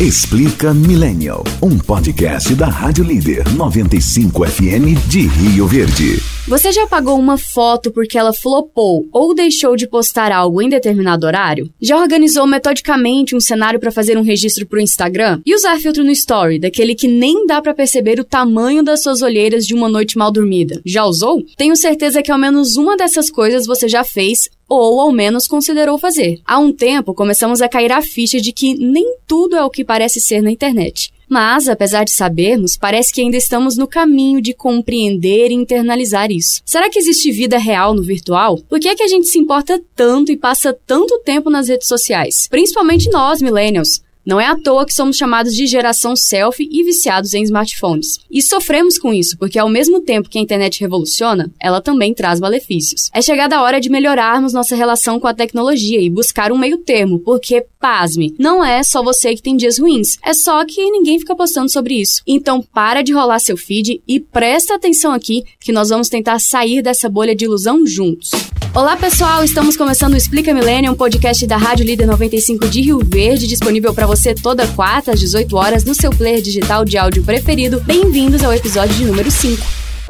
[0.00, 6.29] Explica Millennial, um podcast da Rádio Líder 95 FM de Rio Verde.
[6.50, 11.24] Você já pagou uma foto porque ela flopou ou deixou de postar algo em determinado
[11.24, 11.70] horário?
[11.80, 15.40] Já organizou metodicamente um cenário para fazer um registro pro Instagram?
[15.46, 19.22] E usar filtro no Story, daquele que nem dá para perceber o tamanho das suas
[19.22, 20.82] olheiras de uma noite mal dormida?
[20.84, 21.40] Já usou?
[21.56, 25.98] Tenho certeza que ao menos uma dessas coisas você já fez ou ao menos considerou
[25.98, 26.40] fazer.
[26.44, 29.84] Há um tempo começamos a cair a ficha de que nem tudo é o que
[29.84, 31.12] parece ser na internet.
[31.30, 36.60] Mas, apesar de sabermos, parece que ainda estamos no caminho de compreender e internalizar isso.
[36.66, 38.58] Será que existe vida real no virtual?
[38.68, 41.86] Por que é que a gente se importa tanto e passa tanto tempo nas redes
[41.86, 42.48] sociais?
[42.50, 44.02] Principalmente nós, millennials.
[44.24, 48.18] Não é à toa que somos chamados de geração selfie e viciados em smartphones.
[48.30, 52.38] E sofremos com isso, porque ao mesmo tempo que a internet revoluciona, ela também traz
[52.38, 53.10] malefícios.
[53.14, 56.78] É chegada a hora de melhorarmos nossa relação com a tecnologia e buscar um meio
[56.78, 61.18] termo, porque, pasme, não é só você que tem dias ruins, é só que ninguém
[61.18, 62.22] fica postando sobre isso.
[62.26, 66.82] Então para de rolar seu feed e presta atenção aqui que nós vamos tentar sair
[66.82, 68.30] dessa bolha de ilusão juntos.
[68.72, 73.00] Olá pessoal, estamos começando o Explica Millennium, um podcast da Rádio Líder 95 de Rio
[73.04, 77.24] Verde, disponível para você toda quarta às 18 horas no seu player digital de áudio
[77.24, 77.80] preferido.
[77.80, 79.60] Bem-vindos ao episódio de número 5.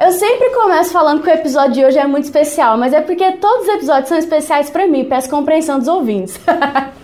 [0.03, 3.33] Eu sempre começo falando que o episódio de hoje é muito especial, mas é porque
[3.33, 6.38] todos os episódios são especiais para mim, peço compreensão dos ouvintes.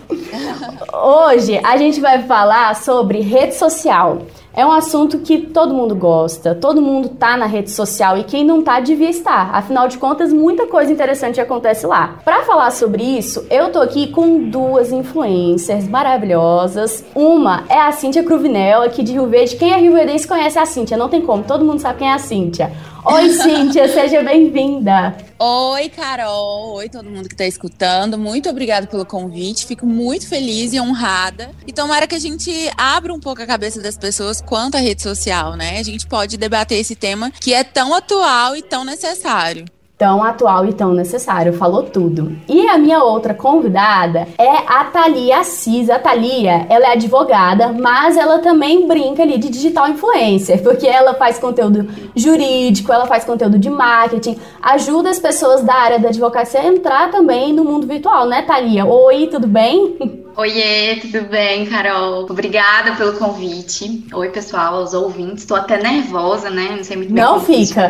[0.93, 4.21] hoje a gente vai falar sobre rede social.
[4.57, 8.43] É um assunto que todo mundo gosta, todo mundo tá na rede social e quem
[8.43, 9.53] não tá devia estar.
[9.53, 12.15] Afinal de contas, muita coisa interessante acontece lá.
[12.25, 17.05] Para falar sobre isso, eu tô aqui com duas influencers maravilhosas.
[17.13, 19.57] Uma é a Cíntia Cruvinel, aqui de Rio Verde.
[19.57, 22.13] Quem é Rio Verde conhece a Cíntia, não tem como, todo mundo sabe quem é
[22.13, 22.71] a Cíntia.
[23.09, 25.15] Oi, Cíntia, seja bem-vinda.
[25.39, 26.73] Oi, Carol.
[26.75, 28.17] Oi, todo mundo que está escutando.
[28.17, 29.65] Muito obrigada pelo convite.
[29.65, 31.51] Fico muito feliz e honrada.
[31.65, 35.01] E tomara que a gente abra um pouco a cabeça das pessoas quanto à rede
[35.01, 35.79] social, né?
[35.79, 39.63] A gente pode debater esse tema que é tão atual e tão necessário
[39.97, 42.37] tão atual e tão necessário, falou tudo.
[42.47, 45.89] E a minha outra convidada é a Thalia Assis.
[45.89, 51.15] A Thalia, ela é advogada, mas ela também brinca ali de digital influencer, porque ela
[51.15, 56.59] faz conteúdo jurídico, ela faz conteúdo de marketing, ajuda as pessoas da área da advocacia
[56.59, 58.85] a entrar também no mundo virtual, né, Thalia?
[58.85, 59.97] Oi, tudo bem?
[60.35, 62.27] Oiê, tudo bem, Carol?
[62.29, 64.05] Obrigada pelo convite.
[64.13, 65.39] Oi, pessoal, os ouvintes.
[65.39, 66.75] Estou até nervosa, né?
[66.77, 67.87] Não sei muito bem Não fica.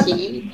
[0.00, 0.50] aqui.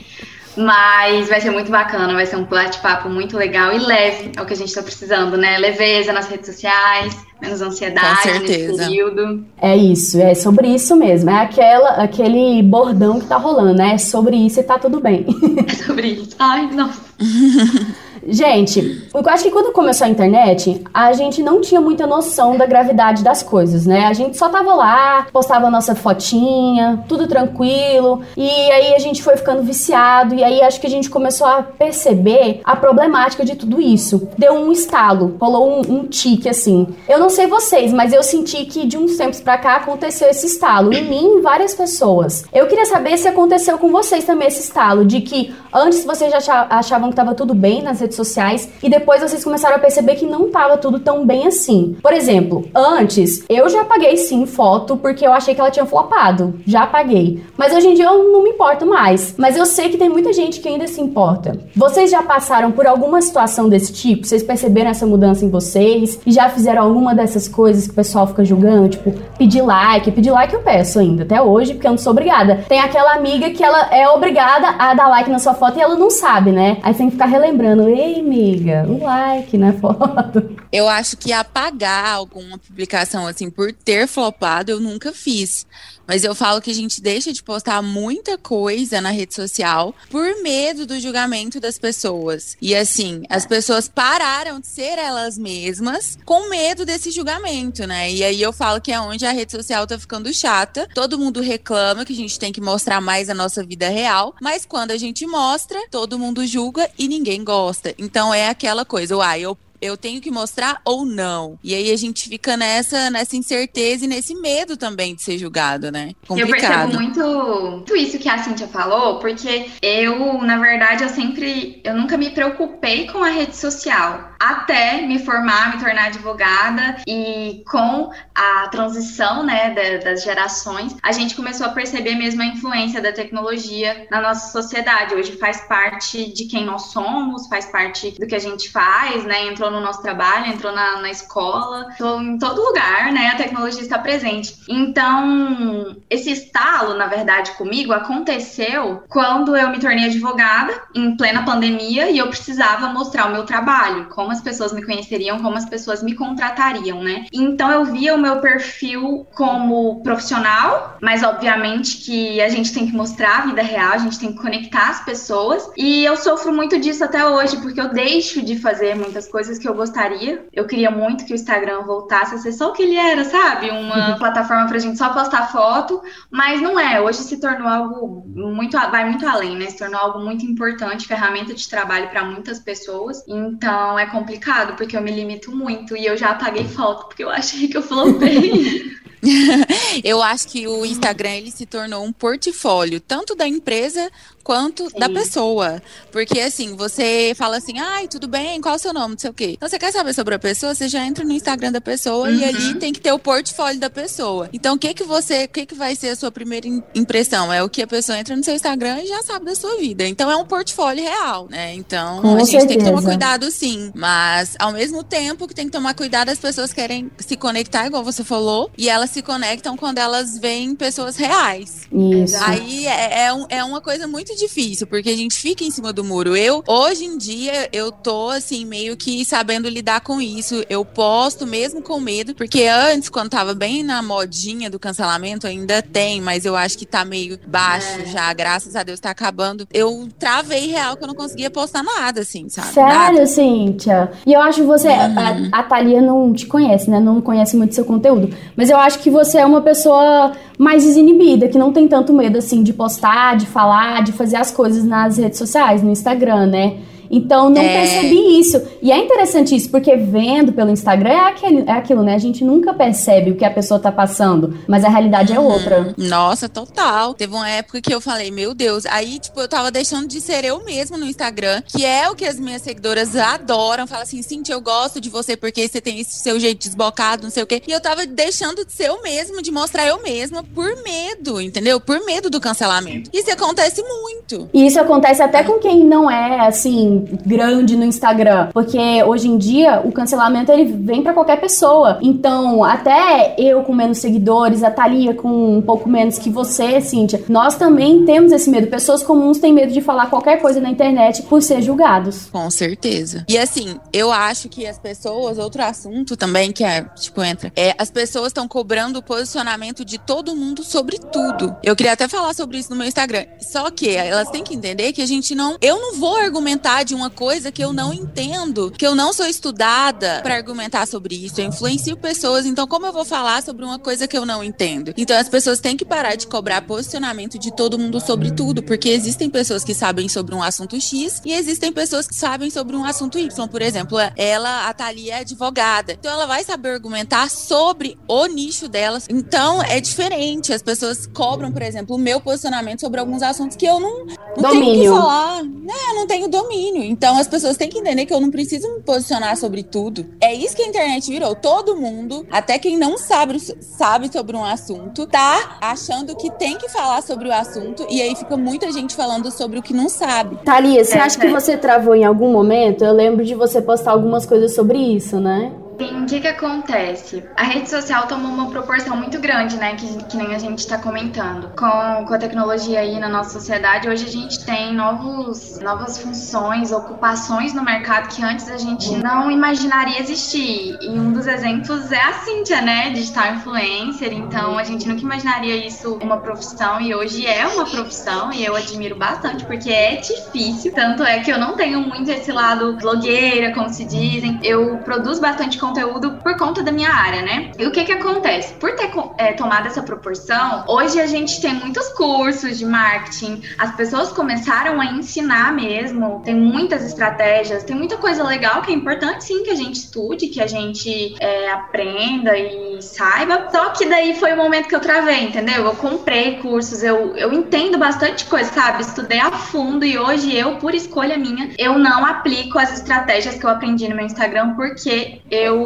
[0.60, 4.47] Mas vai ser muito bacana, vai ser um bate-papo muito legal e leve, é o
[4.47, 5.59] que a gente está precisando, né?
[5.59, 9.44] Leveza nas redes sociais, menos ansiedade nesse período.
[9.60, 11.31] É isso, é sobre isso mesmo.
[11.31, 13.94] É aquela, aquele bordão que tá rolando, né?
[13.94, 15.26] É sobre isso e tá tudo bem.
[15.66, 16.37] É sobre isso.
[16.38, 17.00] Ai, nossa.
[18.30, 22.64] Gente, eu acho que quando começou a internet, a gente não tinha muita noção da
[22.64, 24.06] gravidade das coisas, né?
[24.06, 29.20] A gente só tava lá, postava a nossa fotinha, tudo tranquilo, e aí a gente
[29.22, 33.56] foi ficando viciado, e aí acho que a gente começou a perceber a problemática de
[33.56, 34.28] tudo isso.
[34.38, 36.86] Deu um estalo, rolou um, um tique assim.
[37.08, 40.46] Eu não sei vocês, mas eu senti que de uns tempos pra cá aconteceu esse
[40.46, 42.44] estalo em mim e várias pessoas.
[42.52, 46.66] Eu queria saber se aconteceu com vocês também esse estalo, de que antes vocês já
[46.70, 50.26] achavam que tava tudo bem nas redes sociais e depois vocês começaram a perceber que
[50.26, 51.97] não tava tudo tão bem assim.
[52.03, 56.54] Por exemplo, antes eu já apaguei sim foto porque eu achei que ela tinha flopado.
[56.66, 57.42] Já apaguei.
[57.56, 59.34] Mas hoje em dia eu não me importo mais.
[59.36, 61.58] Mas eu sei que tem muita gente que ainda se importa.
[61.75, 64.26] Vocês já passaram por alguma situação desse tipo?
[64.26, 66.20] Vocês perceberam essa mudança em vocês?
[66.26, 68.88] E já fizeram alguma dessas coisas que o pessoal fica julgando?
[68.88, 70.10] Tipo, pedir like.
[70.10, 72.64] Pedir like eu peço ainda, até hoje, porque eu não sou obrigada.
[72.69, 75.97] Tem aquela amiga que ela é obrigada a dar like na sua foto e ela
[75.97, 76.78] não sabe, né?
[76.82, 77.88] Aí tem que ficar relembrando.
[78.00, 80.56] Ei, amiga, um like na foto.
[80.72, 85.66] Eu acho que apagar alguma publicação assim por ter flopado eu nunca fiz.
[86.11, 90.43] Mas eu falo que a gente deixa de postar muita coisa na rede social por
[90.43, 92.56] medo do julgamento das pessoas.
[92.61, 98.11] E assim, as pessoas pararam de ser elas mesmas com medo desse julgamento, né?
[98.11, 100.88] E aí eu falo que é onde a rede social tá ficando chata.
[100.93, 104.67] Todo mundo reclama que a gente tem que mostrar mais a nossa vida real, mas
[104.67, 107.89] quando a gente mostra, todo mundo julga e ninguém gosta.
[107.98, 111.59] Então é aquela coisa, uai, eu eu tenho que mostrar ou não.
[111.62, 115.91] E aí a gente fica nessa, nessa incerteza e nesse medo também de ser julgado,
[115.91, 116.12] né?
[116.27, 116.50] Complicado.
[116.50, 121.81] Eu percebo muito, muito isso que a Cintia falou, porque eu, na verdade, eu sempre,
[121.85, 124.31] eu nunca me preocupei com a rede social.
[124.41, 131.35] até me formar, me tornar advogada e com a transição, né, das gerações, a gente
[131.37, 135.15] começou a perceber mesmo a influência da tecnologia na nossa sociedade.
[135.15, 139.47] Hoje faz parte de quem nós somos, faz parte do que a gente faz, né?
[139.47, 141.88] Entrou no nosso trabalho, entrou na, na escola,
[142.20, 143.28] em todo lugar, né?
[143.28, 144.56] A tecnologia está presente.
[144.69, 152.11] Então, esse estalo, na verdade, comigo aconteceu quando eu me tornei advogada em plena pandemia
[152.11, 156.02] e eu precisava mostrar o meu trabalho, como as pessoas me conheceriam, como as pessoas
[156.02, 157.26] me contratariam, né?
[157.32, 162.93] Então eu via o meu perfil como profissional, mas obviamente que a gente tem que
[162.93, 165.70] mostrar a vida real, a gente tem que conectar as pessoas.
[165.76, 169.68] E eu sofro muito disso até hoje, porque eu deixo de fazer muitas coisas que
[169.68, 170.46] eu gostaria.
[170.52, 173.70] Eu queria muito que o Instagram voltasse a ser só o que ele era, sabe?
[173.70, 177.00] Uma plataforma pra gente só postar foto, mas não é.
[177.00, 179.66] Hoje se tornou algo muito, vai muito além, né?
[179.66, 183.22] Se tornou algo muito importante, ferramenta de trabalho para muitas pessoas.
[183.28, 187.30] Então é complicado, porque eu me limito muito e eu já apaguei foto, porque eu
[187.30, 188.98] achei que eu flopei.
[190.02, 194.10] eu acho que o Instagram ele se tornou um portfólio tanto da empresa
[194.42, 194.98] quanto Sim.
[194.98, 195.82] da pessoa.
[196.10, 199.12] Porque assim, você fala assim, ai, tudo bem, qual é o seu nome?
[199.12, 199.52] Não sei o quê.
[199.56, 202.34] Então você quer saber sobre a pessoa, você já entra no Instagram da pessoa uhum.
[202.34, 202.78] e ali uhum.
[202.78, 204.48] tem que ter o portfólio da pessoa.
[204.52, 207.52] Então, o que que você, o que que vai ser a sua primeira impressão?
[207.52, 210.06] É o que a pessoa entra no seu Instagram e já sabe da sua vida.
[210.06, 211.75] Então é um portfólio real, né?
[211.75, 212.69] Então, Com a gente certeza.
[212.69, 216.38] tem que tomar cuidado sim, mas ao mesmo tempo que tem que tomar cuidado, as
[216.38, 221.16] pessoas querem se conectar, igual você falou, e elas se conectam quando elas veem pessoas
[221.16, 221.82] reais.
[221.93, 222.36] Isso.
[222.43, 226.05] Aí é, é, é uma coisa muito difícil, porque a gente fica em cima do
[226.05, 226.37] muro.
[226.37, 230.65] Eu, hoje em dia, eu tô, assim, meio que sabendo lidar com isso.
[230.69, 235.82] Eu posto mesmo com medo, porque antes, quando tava bem na modinha do cancelamento, ainda
[235.82, 238.06] tem, mas eu acho que tá meio baixo é.
[238.06, 239.67] já, graças a Deus tá acabando.
[239.73, 242.69] Eu travei real que eu não conseguia postar nada, assim, sabe?
[242.69, 243.27] Sério, nada.
[243.27, 244.11] Cíntia?
[244.27, 245.50] E eu acho que você, uhum.
[245.53, 247.00] a, a Thalia não te conhece, né?
[247.00, 251.48] Não conhece muito seu conteúdo, mas eu acho que você é uma pessoa mais desinibida,
[251.48, 255.16] que não tem tanto medo, assim, de postar, de falar, de fazer as coisas nas
[255.16, 256.76] redes sociais, no Instagram, né?
[257.10, 257.80] Então não é...
[257.80, 258.62] percebi isso.
[258.80, 262.14] E é interessante isso, porque vendo pelo Instagram é, aquele, é aquilo, né?
[262.14, 265.50] A gente nunca percebe o que a pessoa tá passando, mas a realidade é uhum.
[265.50, 265.94] é outra.
[265.96, 267.14] Nossa, total.
[267.14, 270.44] Teve uma época que eu falei, meu Deus, aí, tipo, eu tava deixando de ser
[270.44, 273.86] eu mesma no Instagram, que é o que as minhas seguidoras adoram.
[273.86, 277.30] Fala assim, Cintia, eu gosto de você porque você tem esse seu jeito desbocado, não
[277.30, 277.62] sei o quê.
[277.66, 281.80] E eu tava deixando de ser eu mesma, de mostrar eu mesma por medo, entendeu?
[281.80, 283.10] Por medo do cancelamento.
[283.12, 284.48] Isso acontece muito.
[284.52, 289.38] E isso acontece até com quem não é, assim, grande no Instagram, porque hoje em
[289.38, 291.99] dia o cancelamento ele vem para qualquer pessoa.
[292.02, 297.23] Então, até eu com menos seguidores, a Thalia com um pouco menos que você, Cíntia,
[297.29, 298.67] nós também temos esse medo.
[298.67, 302.26] Pessoas comuns têm medo de falar qualquer coisa na internet por ser julgados.
[302.31, 303.25] Com certeza.
[303.29, 307.75] E assim, eu acho que as pessoas, outro assunto também que é, tipo, entra, é
[307.79, 311.55] as pessoas estão cobrando o posicionamento de todo mundo sobre tudo.
[311.62, 313.25] Eu queria até falar sobre isso no meu Instagram.
[313.41, 316.94] Só que elas têm que entender que a gente não, eu não vou argumentar de
[316.94, 321.40] uma coisa que eu não entendo, que eu não sou estudada para argumentar sobre isso.
[321.40, 324.92] Eu influencio pessoas, então como eu vou falar sobre uma coisa que eu não entendo?
[324.96, 328.88] Então as pessoas têm que parar de cobrar posicionamento de todo mundo sobre tudo, porque
[328.88, 332.84] existem pessoas que sabem sobre um assunto X e existem pessoas que sabem sobre um
[332.84, 333.46] assunto Y.
[333.46, 338.66] Por exemplo, ela, a Thalia é advogada, então ela vai saber argumentar sobre o nicho
[338.69, 339.06] delas.
[339.08, 340.52] Então é diferente.
[340.52, 344.50] As pessoas cobram, por exemplo, o meu posicionamento sobre alguns assuntos que eu não, não
[344.50, 345.40] tenho que falar.
[345.44, 346.80] É, não tenho domínio.
[346.85, 350.06] Então as pessoas têm que entender que eu não preciso me posicionar sobre tudo.
[350.21, 351.35] É isso que a internet virou.
[351.35, 356.69] Todo mundo, até quem não sabe, sabe sobre um assunto, tá achando que tem que
[356.69, 360.37] falar sobre o assunto e aí fica muita gente falando sobre o que não sabe.
[360.44, 361.20] Thalia, você é, acha é.
[361.20, 362.84] que você travou em algum momento?
[362.84, 365.53] Eu lembro de você postar algumas coisas sobre isso, né?
[365.81, 367.25] Sim, o que que acontece?
[367.34, 370.77] A rede social tomou uma proporção muito grande, né, que, que nem a gente está
[370.77, 371.49] comentando.
[371.56, 376.70] Com, com a tecnologia aí na nossa sociedade, hoje a gente tem novos, novas funções,
[376.70, 380.77] ocupações no mercado que antes a gente não imaginaria existir.
[380.82, 384.13] E um dos exemplos é a Cíntia, né, digital influencer.
[384.13, 388.55] Então a gente nunca imaginaria isso uma profissão e hoje é uma profissão e eu
[388.55, 390.75] admiro bastante porque é difícil.
[390.75, 394.39] Tanto é que eu não tenho muito esse lado blogueira, como se dizem.
[394.43, 397.53] Eu produzo bastante conteúdo conteúdo por conta da minha área, né?
[397.58, 398.55] E o que que acontece?
[398.55, 403.74] Por ter é, tomado essa proporção, hoje a gente tem muitos cursos de marketing, as
[403.77, 409.24] pessoas começaram a ensinar mesmo, tem muitas estratégias, tem muita coisa legal que é importante
[409.24, 413.48] sim que a gente estude, que a gente é, aprenda e saiba.
[413.50, 415.65] Só que daí foi o momento que eu travei, entendeu?
[415.65, 418.82] Eu comprei cursos, eu, eu entendo bastante coisa, sabe?
[418.82, 423.44] Estudei a fundo e hoje eu, por escolha minha, eu não aplico as estratégias que
[423.44, 425.59] eu aprendi no meu Instagram porque eu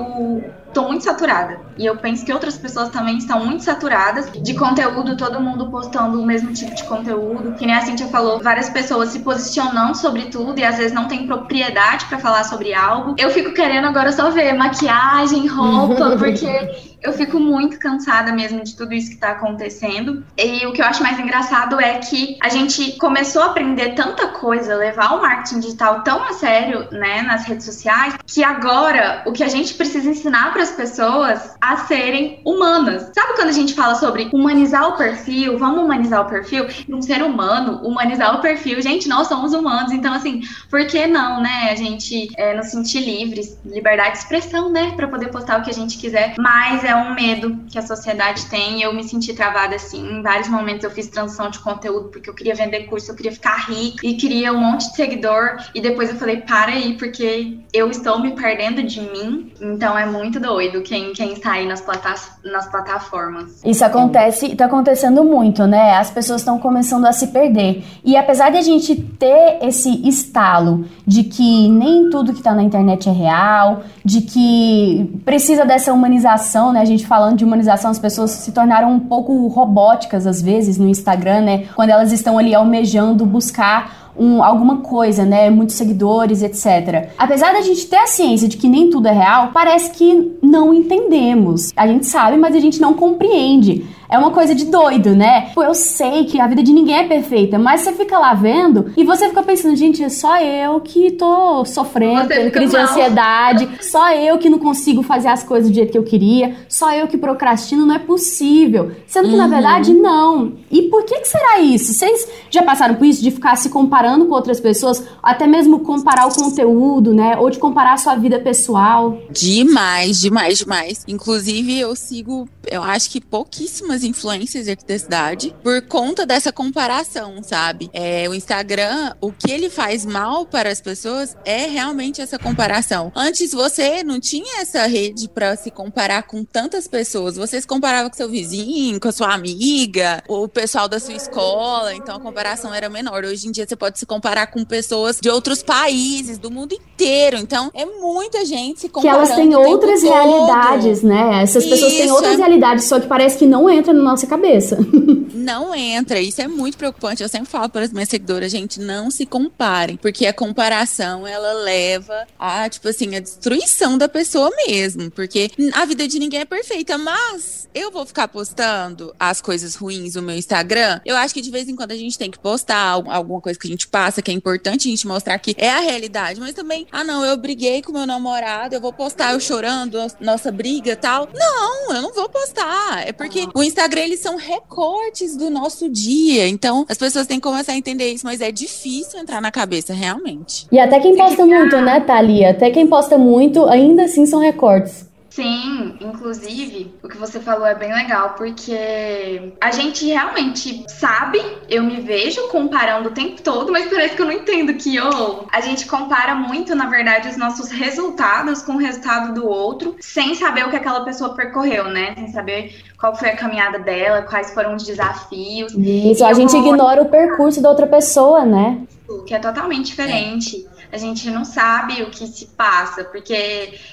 [0.74, 1.60] tô muito saturada.
[1.78, 6.20] E eu penso que outras pessoas também estão muito saturadas de conteúdo, todo mundo postando
[6.20, 7.54] o mesmo tipo de conteúdo.
[7.54, 11.06] Que nem a Cintia falou, várias pessoas se posicionando sobre tudo e às vezes não
[11.06, 13.14] tem propriedade para falar sobre algo.
[13.18, 18.74] Eu fico querendo agora só ver maquiagem, roupa, porque eu fico muito cansada mesmo de
[18.74, 20.24] tudo isso que tá acontecendo.
[20.38, 24.28] E o que eu acho mais engraçado é que a gente começou a aprender tanta
[24.28, 29.32] coisa, levar o marketing digital tão a sério, né, nas redes sociais, que agora o
[29.32, 33.10] que a gente precisa ensinar para as pessoas a serem humanas.
[33.14, 36.66] Sabe quando a gente fala sobre humanizar o perfil, vamos humanizar o perfil?
[36.88, 38.80] Um ser humano, humanizar o perfil.
[38.80, 43.00] Gente, nós somos humanos, então assim, por que não, né, a gente é, nos sentir
[43.00, 46.93] livres, liberdade de expressão, né, para poder postar o que a gente quiser, mas é
[46.94, 48.80] é um medo que a sociedade tem.
[48.82, 50.18] Eu me senti travada assim.
[50.18, 53.32] Em vários momentos eu fiz transição de conteúdo porque eu queria vender curso, eu queria
[53.32, 55.56] ficar rica e queria um monte de seguidor.
[55.74, 59.52] E depois eu falei, para aí, porque eu estou me perdendo de mim.
[59.60, 63.60] Então é muito doido quem, quem está aí nas, plata nas plataformas.
[63.64, 65.96] Isso acontece, está acontecendo muito, né?
[65.96, 67.82] As pessoas estão começando a se perder.
[68.04, 72.62] E apesar de a gente ter esse estalo de que nem tudo que está na
[72.62, 76.83] internet é real, de que precisa dessa humanização, né?
[76.84, 80.86] A gente falando de humanização, as pessoas se tornaram um pouco robóticas às vezes no
[80.86, 81.64] Instagram, né?
[81.74, 85.48] Quando elas estão ali almejando buscar um, alguma coisa, né?
[85.48, 87.08] Muitos seguidores, etc.
[87.16, 90.74] Apesar da gente ter a ciência de que nem tudo é real, parece que não
[90.74, 91.72] entendemos.
[91.74, 93.86] A gente sabe, mas a gente não compreende.
[94.14, 95.50] É uma coisa de doido, né?
[95.56, 98.92] Pô, eu sei que a vida de ninguém é perfeita, mas você fica lá vendo
[98.96, 103.68] e você fica pensando, gente, é só eu que tô sofrendo, tendo crise de ansiedade,
[103.82, 107.08] só eu que não consigo fazer as coisas do jeito que eu queria, só eu
[107.08, 108.92] que procrastino, não é possível.
[109.04, 109.40] Sendo que, uhum.
[109.40, 110.52] na verdade, não.
[110.70, 111.92] E por que, que será isso?
[111.92, 116.28] Vocês já passaram por isso de ficar se comparando com outras pessoas, até mesmo comparar
[116.28, 117.36] o conteúdo, né?
[117.36, 119.18] Ou de comparar a sua vida pessoal?
[119.32, 121.04] Demais, demais, demais.
[121.08, 127.42] Inclusive, eu sigo, eu acho que pouquíssimas influências aqui da cidade por conta dessa comparação,
[127.42, 127.90] sabe?
[127.92, 133.12] É, o Instagram, o que ele faz mal para as pessoas é realmente essa comparação.
[133.14, 137.36] Antes você não tinha essa rede para se comparar com tantas pessoas.
[137.36, 141.94] Você se comparava com seu vizinho, com a sua amiga, o pessoal da sua escola,
[141.94, 143.24] então a comparação era menor.
[143.24, 147.36] Hoje em dia você pode se comparar com pessoas de outros países, do mundo inteiro.
[147.36, 149.26] Então é muita gente se comparando.
[149.26, 151.42] Que elas têm outras realidades, né?
[151.42, 152.36] Essas pessoas Isso, têm outras é...
[152.36, 154.78] realidades, só que parece que não entra na nossa cabeça.
[155.44, 156.20] não entra.
[156.20, 157.22] Isso é muito preocupante.
[157.22, 161.52] Eu sempre falo para as minhas seguidoras, gente, não se comparem, porque a comparação ela
[161.52, 166.44] leva a, tipo assim, a destruição da pessoa mesmo, porque a vida de ninguém é
[166.44, 171.00] perfeita, mas eu vou ficar postando as coisas ruins no meu Instagram.
[171.04, 173.66] Eu acho que de vez em quando a gente tem que postar alguma coisa que
[173.66, 176.86] a gente passa, que é importante a gente mostrar que é a realidade, mas também,
[176.90, 181.28] ah, não, eu briguei com meu namorado, eu vou postar eu chorando, nossa briga tal.
[181.34, 183.06] Não, eu não vou postar.
[183.06, 186.48] É porque o Instagram, eles são recortes do nosso dia.
[186.48, 189.92] Então, as pessoas têm que começar a entender isso, mas é difícil entrar na cabeça,
[189.92, 190.66] realmente.
[190.70, 192.50] E até quem posta muito, né, Thalia?
[192.50, 195.06] Até quem posta muito, ainda assim são recortes.
[195.34, 201.82] Sim, inclusive, o que você falou é bem legal, porque a gente realmente sabe, eu
[201.82, 205.60] me vejo comparando o tempo todo, mas parece que eu não entendo que oh, a
[205.60, 210.66] gente compara muito, na verdade, os nossos resultados com o resultado do outro, sem saber
[210.66, 212.14] o que aquela pessoa percorreu, né?
[212.14, 215.72] Sem saber qual foi a caminhada dela, quais foram os desafios.
[215.76, 218.82] Isso, a gente ignora o percurso da outra pessoa, né?
[219.26, 220.64] Que é totalmente diferente.
[220.64, 223.34] É a gente não sabe o que se passa, porque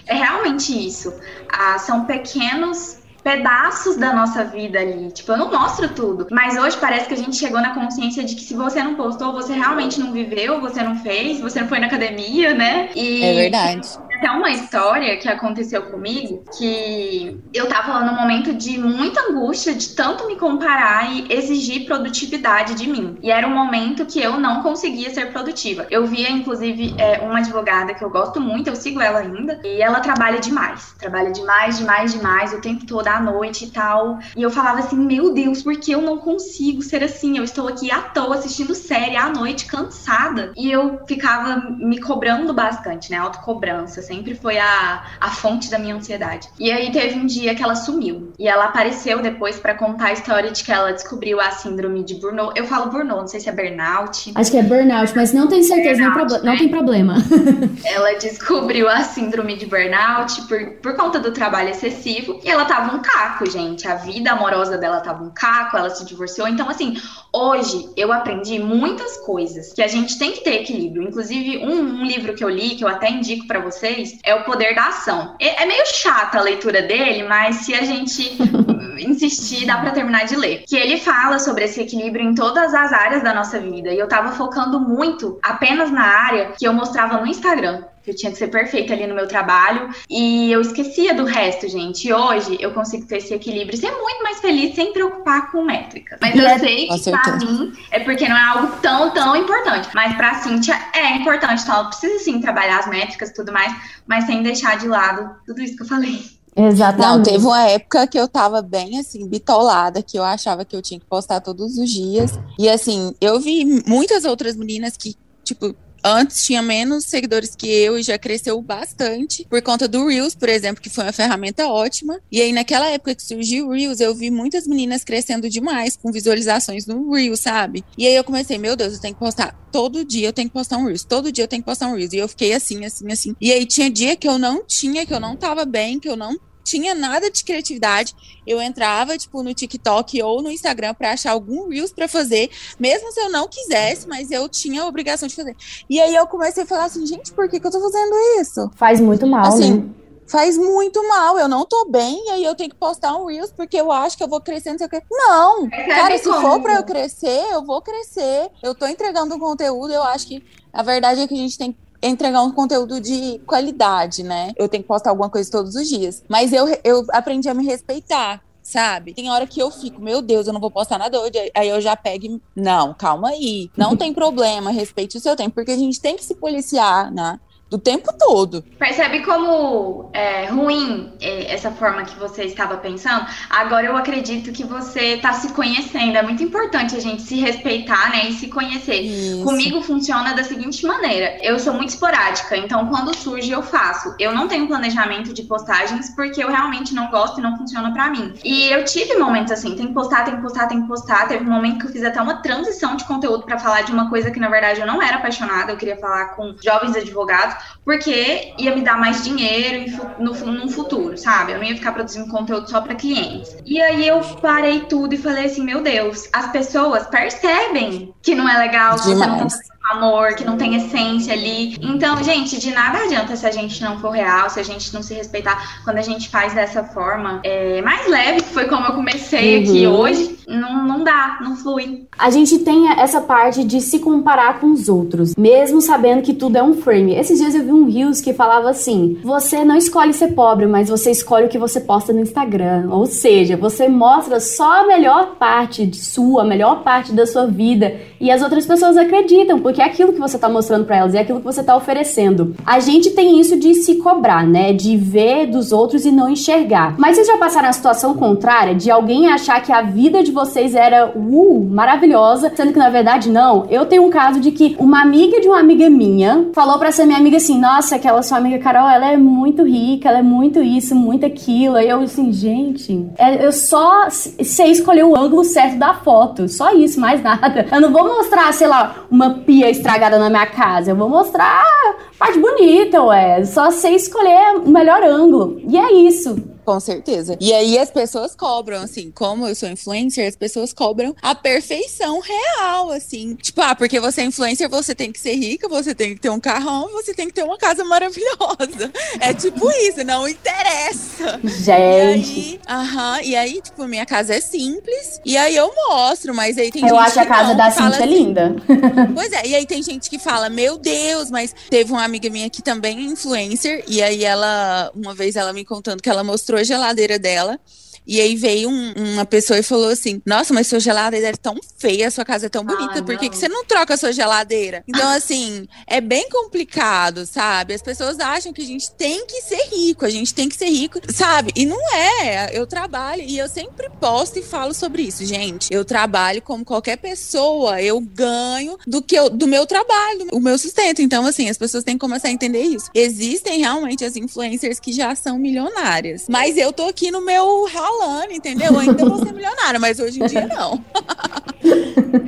[0.05, 1.11] é realmente isso.
[1.51, 5.11] Ah, são pequenos pedaços da nossa vida ali.
[5.11, 6.27] Tipo, eu não mostro tudo.
[6.29, 9.33] Mas hoje parece que a gente chegou na consciência de que se você não postou,
[9.33, 12.91] você realmente não viveu, você não fez, você não foi na academia, né?
[12.95, 13.89] E é verdade
[14.21, 19.95] até uma história que aconteceu comigo que eu tava num momento de muita angústia de
[19.95, 23.17] tanto me comparar e exigir produtividade de mim.
[23.23, 25.87] E era um momento que eu não conseguia ser produtiva.
[25.89, 29.81] Eu via, inclusive, é, uma advogada que eu gosto muito, eu sigo ela ainda, e
[29.81, 30.93] ela trabalha demais.
[30.99, 34.19] Trabalha demais, demais, demais, o tempo todo, à noite e tal.
[34.37, 37.39] E eu falava assim, meu Deus, por que eu não consigo ser assim?
[37.39, 40.51] Eu estou aqui à toa assistindo série à noite, cansada.
[40.55, 43.17] E eu ficava me cobrando bastante, né?
[43.17, 46.49] Autocobrança sempre foi a, a fonte da minha ansiedade.
[46.59, 48.33] E aí teve um dia que ela sumiu.
[48.37, 52.15] E ela apareceu depois para contar a história de que ela descobriu a síndrome de
[52.15, 52.59] Burnout.
[52.59, 54.33] Eu falo Burnout, não sei se é burnout.
[54.35, 56.51] Acho que é burnout, mas não tenho certeza, burnout, não, né?
[56.51, 57.15] não tem problema.
[57.85, 62.41] ela descobriu a síndrome de burnout por, por conta do trabalho excessivo.
[62.43, 63.87] E ela tava um caco, gente.
[63.87, 66.49] A vida amorosa dela tava um caco, ela se divorciou.
[66.49, 66.97] Então, assim,
[67.31, 71.03] hoje eu aprendi muitas coisas que a gente tem que ter equilíbrio.
[71.03, 74.43] Inclusive, um, um livro que eu li, que eu até indico para vocês, é O
[74.43, 75.35] Poder da Ação.
[75.39, 78.37] É, é meio chata a leitura dele, mas se a gente
[79.03, 80.63] insistir, dá para terminar de ler.
[80.67, 83.91] Que ele fala sobre esse equilíbrio em todas as áreas da nossa vida.
[83.91, 88.15] E eu tava focando muito apenas na área que eu mostrava no Instagram que eu
[88.15, 92.07] tinha que ser perfeita ali no meu trabalho e eu esquecia do resto, gente.
[92.07, 95.63] E hoje eu consigo ter esse equilíbrio e ser muito mais feliz sem preocupar com
[95.63, 96.17] métricas.
[96.21, 99.89] Mas eu sei que pra mim é porque não é algo tão, tão importante.
[99.93, 103.73] Mas pra Cintia é importante, então ela precisa sim trabalhar as métricas e tudo mais,
[104.07, 106.40] mas sem deixar de lado tudo isso que eu falei.
[106.55, 107.07] Exatamente.
[107.07, 110.81] Não, teve uma época que eu tava bem assim, bitolada, que eu achava que eu
[110.81, 112.31] tinha que postar todos os dias.
[112.59, 117.97] E assim, eu vi muitas outras meninas que, tipo, Antes tinha menos seguidores que eu
[117.97, 122.19] e já cresceu bastante por conta do Reels, por exemplo, que foi uma ferramenta ótima.
[122.31, 126.11] E aí, naquela época que surgiu o Reels, eu vi muitas meninas crescendo demais com
[126.11, 127.83] visualizações no Reels, sabe?
[127.97, 130.53] E aí eu comecei, meu Deus, eu tenho que postar todo dia, eu tenho que
[130.53, 132.13] postar um Reels, todo dia eu tenho que postar um Reels.
[132.13, 133.35] E eu fiquei assim, assim, assim.
[133.39, 136.15] E aí tinha dia que eu não tinha, que eu não tava bem, que eu
[136.15, 136.35] não
[136.71, 138.15] tinha nada de criatividade,
[138.47, 142.49] eu entrava, tipo, no TikTok ou no Instagram para achar algum Reels para fazer,
[142.79, 145.55] mesmo se eu não quisesse, mas eu tinha a obrigação de fazer.
[145.89, 148.71] E aí eu comecei a falar assim, gente, por que, que eu tô fazendo isso?
[148.75, 149.89] Faz muito mal, assim, né?
[150.27, 153.51] Faz muito mal, eu não tô bem, e aí eu tenho que postar um Reels
[153.51, 155.01] porque eu acho que eu vou crescer, não sei o que.
[155.11, 155.69] Não!
[155.69, 158.49] Cara, se for pra eu crescer, eu vou crescer.
[158.63, 161.73] Eu tô entregando um conteúdo, eu acho que a verdade é que a gente tem
[161.73, 164.51] que entregar um conteúdo de qualidade, né?
[164.57, 166.23] Eu tenho que postar alguma coisa todos os dias.
[166.27, 169.13] Mas eu, eu aprendi a me respeitar sabe?
[169.13, 171.51] Tem hora que eu fico, meu Deus, eu não vou postar nada hoje.
[171.55, 172.41] Aí eu já pego e.
[172.55, 173.69] Não, calma aí.
[173.75, 177.39] Não tem problema, respeite o seu tempo, porque a gente tem que se policiar, né?
[177.71, 178.61] Do tempo todo.
[178.77, 183.25] Percebe como é ruim é, essa forma que você estava pensando?
[183.49, 186.17] Agora eu acredito que você está se conhecendo.
[186.17, 188.99] É muito importante a gente se respeitar, né, e se conhecer.
[188.99, 189.45] Isso.
[189.45, 194.13] Comigo funciona da seguinte maneira: eu sou muito esporádica, então quando surge eu faço.
[194.19, 198.09] Eu não tenho planejamento de postagens porque eu realmente não gosto e não funciona para
[198.09, 198.33] mim.
[198.43, 201.29] E eu tive momentos assim, tem que postar, tem que postar, tem que postar.
[201.29, 204.09] Teve um momento que eu fiz até uma transição de conteúdo para falar de uma
[204.09, 205.71] coisa que na verdade eu não era apaixonada.
[205.71, 211.17] Eu queria falar com jovens advogados porque ia me dar mais dinheiro no, no futuro,
[211.17, 211.53] sabe?
[211.53, 213.57] Eu não ia ficar produzindo conteúdo só para clientes.
[213.65, 218.47] E aí eu parei tudo e falei assim, meu Deus, as pessoas percebem que não
[218.47, 219.47] é legal, você não tá
[219.89, 221.77] amor, que não tem essência ali.
[221.81, 225.01] Então, gente, de nada adianta se a gente não for real, se a gente não
[225.01, 225.81] se respeitar.
[225.83, 229.63] Quando a gente faz dessa forma é, mais leve, que foi como eu comecei uhum.
[229.63, 232.05] aqui hoje, não, não dá, não flui.
[232.17, 236.57] A gente tem essa parte de se comparar com os outros, mesmo sabendo que tudo
[236.57, 237.15] é um frame.
[237.15, 240.89] Esses dias eu vi um Rios que falava assim: você não escolhe ser pobre, mas
[240.89, 242.87] você escolhe o que você posta no Instagram.
[242.89, 247.45] Ou seja, você mostra só a melhor parte de sua, a melhor parte da sua
[247.47, 247.95] vida.
[248.19, 251.19] E as outras pessoas acreditam, porque é aquilo que você tá mostrando para elas, é
[251.19, 252.53] aquilo que você tá oferecendo.
[252.65, 254.73] A gente tem isso de se cobrar, né?
[254.73, 256.95] De ver dos outros e não enxergar.
[256.97, 260.75] Mas vocês já passaram a situação contrária de alguém achar que a vida de vocês
[260.75, 263.65] era uh, maravilhosa, sendo que na verdade não?
[263.69, 267.05] Eu tenho um caso de que uma amiga de uma amiga minha falou para essa
[267.05, 270.61] minha amiga assim: "Nossa, aquela sua amiga Carol, ela é muito rica, ela é muito
[270.61, 271.77] isso, muito aquilo".
[271.77, 276.73] Aí eu assim, gente, é, eu só sei escolher o ângulo certo da foto, só
[276.73, 277.65] isso, mais nada.
[277.71, 280.91] Eu não vou mostrar, sei lá, uma pia estragada na minha casa.
[280.91, 283.43] Eu vou mostrar a parte bonita, ué.
[283.45, 285.61] Só sei escolher o melhor ângulo.
[285.67, 286.35] E é isso.
[286.65, 287.37] Com certeza.
[287.39, 292.19] E aí as pessoas cobram, assim, como eu sou influencer, as pessoas cobram a perfeição
[292.19, 293.35] real, assim.
[293.35, 296.29] Tipo, ah, porque você é influencer, você tem que ser rica, você tem que ter
[296.29, 298.91] um carrão, você tem que ter uma casa maravilhosa.
[299.19, 301.39] É tipo isso, não interessa.
[301.43, 302.59] Gente.
[302.67, 306.33] Aham, e, uh -huh, e aí, tipo, minha casa é simples, e aí eu mostro,
[306.33, 308.55] mas aí tem eu gente Eu acho a casa da Cintia assim, linda.
[309.13, 312.49] Pois é, e aí tem gente que fala, meu Deus, mas teve uma amiga minha
[312.49, 316.50] que também é influencer, e aí ela, uma vez ela me contando que ela mostrou
[316.51, 317.57] mostrou a geladeira dela.
[318.05, 321.55] E aí veio um, uma pessoa e falou assim: Nossa, mas sua geladeira é tão
[321.77, 324.11] feia, sua casa é tão bonita, ah, por que, que você não troca a sua
[324.11, 324.83] geladeira?
[324.87, 327.73] Então, assim, é bem complicado, sabe?
[327.73, 330.69] As pessoas acham que a gente tem que ser rico, a gente tem que ser
[330.69, 331.51] rico, sabe?
[331.55, 332.57] E não é.
[332.57, 335.67] Eu trabalho e eu sempre posto e falo sobre isso, gente.
[335.71, 340.57] Eu trabalho como qualquer pessoa, eu ganho do que eu, do meu trabalho, o meu
[340.57, 341.01] sustento.
[341.01, 342.89] Então, assim, as pessoas têm que começar a entender isso.
[342.93, 347.65] Existem realmente as influencers que já são milionárias, mas eu tô aqui no meu
[347.99, 348.73] ralando, entendeu?
[348.73, 350.83] Eu ainda vou ser milionária, mas hoje em dia não.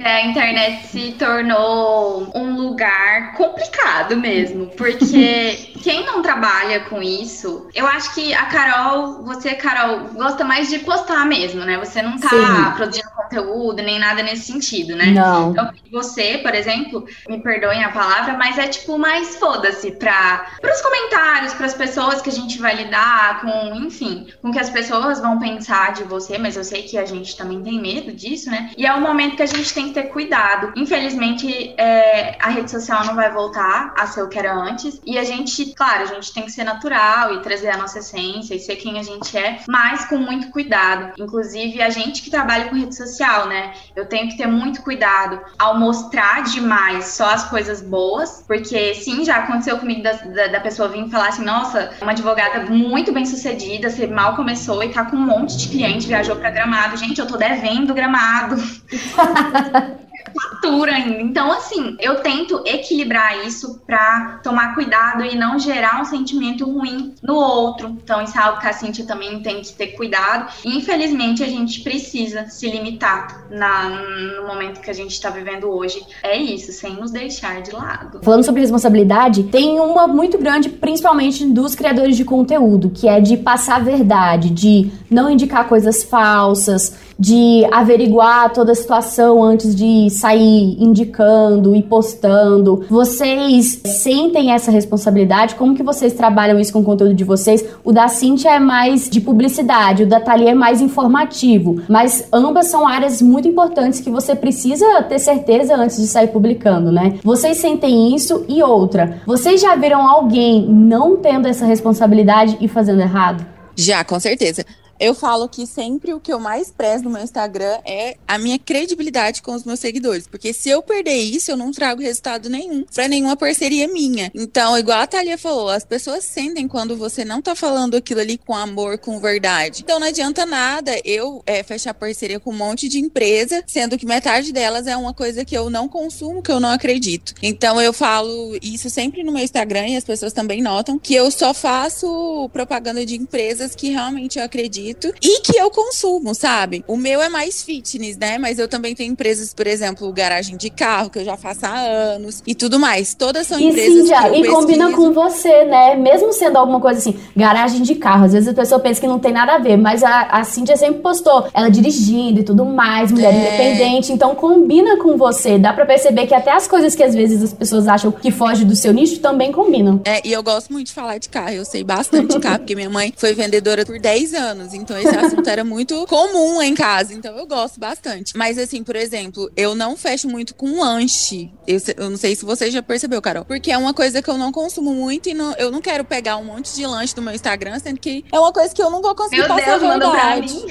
[0.04, 7.67] É, a internet se tornou um lugar complicado mesmo, porque quem não trabalha com isso,
[7.73, 11.78] eu acho que a Carol, você, Carol, gosta mais de postar mesmo, né?
[11.78, 12.76] Você não tá Sim.
[12.76, 15.08] produzindo conteúdo nem nada nesse sentido, né?
[15.08, 15.52] Não.
[15.52, 20.82] Então, você, por exemplo, me perdoem a palavra, mas é tipo mais foda-se para os
[20.82, 25.19] comentários, para as pessoas que a gente vai lidar com, enfim, com que as pessoas
[25.19, 28.72] vão pensar de você, mas eu sei que a gente também tem medo disso, né?
[28.78, 30.74] E é um momento que a gente tem que ter cuidado.
[30.76, 35.17] Infelizmente, é, a rede social não vai voltar a ser o que era antes, e
[35.17, 38.60] a gente, claro, a gente tem que ser natural e trazer a nossa essência e
[38.60, 41.13] ser quem a gente é, mas com muito cuidado.
[41.19, 43.74] Inclusive, a gente que trabalha com rede social social, né?
[43.96, 49.24] Eu tenho que ter muito cuidado ao mostrar demais só as coisas boas, porque sim,
[49.24, 53.26] já aconteceu comigo da, da, da pessoa vir falar assim: nossa, uma advogada muito bem
[53.26, 56.98] sucedida, você mal começou e tá com um monte de cliente, viajou para gramado.
[56.98, 58.56] Gente, eu tô devendo gramado.
[60.34, 61.22] fatura ainda.
[61.22, 67.13] Então, assim, eu tento equilibrar isso para tomar cuidado e não gerar um sentimento ruim
[67.22, 67.89] no outro.
[68.04, 70.52] Então, isso é algo que a Cintia também tem que ter cuidado.
[70.63, 75.69] E, infelizmente, a gente precisa se limitar na, no momento que a gente está vivendo
[75.69, 76.02] hoje.
[76.22, 78.19] É isso, sem nos deixar de lado.
[78.24, 83.38] Falando sobre responsabilidade, tem uma muito grande, principalmente dos criadores de conteúdo, que é de
[83.38, 90.10] passar a verdade, de não indicar coisas falsas, de averiguar toda a situação antes de
[90.10, 92.86] sair indicando e postando.
[92.89, 95.56] Vocês sentem essa responsabilidade?
[95.56, 97.65] Como que vocês trabalham isso com o conteúdo de vocês?
[97.84, 102.67] O da Cintia é mais de publicidade, o da Thalia é mais informativo, mas ambas
[102.67, 107.19] são áreas muito importantes que você precisa ter certeza antes de sair publicando, né?
[107.23, 113.02] Vocês sentem isso e outra, vocês já viram alguém não tendo essa responsabilidade e fazendo
[113.02, 113.45] errado?
[113.76, 114.65] Já, com certeza.
[114.99, 118.60] Eu falo que sempre o que eu mais prezo no meu Instagram é a minha
[118.60, 120.27] credibilidade com os meus seguidores.
[120.27, 124.32] Porque se eu perder isso, eu não trago resultado nenhum para nenhuma parceria minha.
[124.34, 128.38] Então, igual a Thalia falou, as pessoas sentem quando você não tá falando aquilo ali
[128.38, 129.82] com amor, com verdade.
[129.84, 134.06] Então, não adianta nada eu é, fechar parceria com um monte de empresa, sendo que
[134.06, 137.34] metade delas é uma coisa que eu não consumo, que eu não acredito.
[137.41, 141.29] Então, eu falo isso sempre no meu Instagram e as pessoas também notam que eu
[141.32, 146.84] só faço propaganda de empresas que realmente eu acredito acredito e que eu consumo, sabe?
[146.88, 148.38] O meu é mais fitness, né?
[148.38, 151.80] Mas eu também tenho empresas, por exemplo, garagem de carro, que eu já faço há
[151.80, 153.13] anos e tudo mais.
[153.13, 154.56] Todas são e empresas sim, já, que eu E pesquiso.
[154.56, 155.96] combina com você, né?
[155.96, 158.26] Mesmo sendo alguma coisa assim, garagem de carro.
[158.26, 160.76] Às vezes a pessoa pensa que não tem nada a ver, mas a, a Cintia
[160.76, 163.38] sempre postou ela dirigindo e tudo mais, mulher é.
[163.38, 164.12] independente.
[164.12, 165.58] Então combina com você.
[165.58, 168.65] Dá pra perceber que até as coisas que às vezes as pessoas acham que foge
[168.65, 170.02] do seu nicho também combinam.
[170.06, 171.52] É, e eu gosto muito de falar de carro.
[171.52, 174.73] Eu sei bastante de carro, porque minha mãe foi vendedora por 10 anos.
[174.78, 178.36] Então esse assunto era muito comum em casa, então eu gosto bastante.
[178.36, 181.52] Mas assim, por exemplo, eu não fecho muito com lanche.
[181.68, 183.46] Eu, eu não sei se você já percebeu, Carol.
[183.46, 186.38] Porque é uma coisa que eu não consumo muito e não, eu não quero pegar
[186.38, 189.02] um monte de lanche do meu Instagram, sendo que é uma coisa que eu não
[189.02, 190.66] vou conseguir meu passar Deus, a verdade.